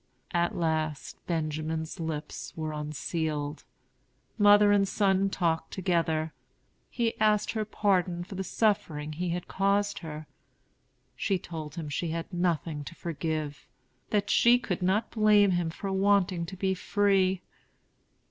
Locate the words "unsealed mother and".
2.73-4.87